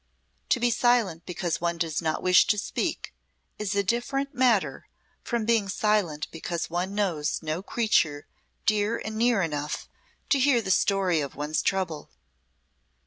To 0.49 0.59
be 0.59 0.71
silent 0.71 1.27
because 1.27 1.61
one 1.61 1.77
does 1.77 2.01
not 2.01 2.23
wish 2.23 2.47
to 2.47 2.57
speak 2.57 3.13
is 3.59 3.75
a 3.75 3.83
different 3.83 4.33
matter 4.33 4.87
from 5.21 5.45
being 5.45 5.69
silent 5.69 6.27
because 6.31 6.71
one 6.71 6.95
knows 6.95 7.43
no 7.43 7.61
creature 7.61 8.25
dear 8.65 8.97
and 9.05 9.15
near 9.15 9.43
enough 9.43 9.87
to 10.31 10.39
hear 10.39 10.59
the 10.59 10.71
story 10.71 11.21
of 11.21 11.35
one's 11.35 11.61
trouble. 11.61 12.09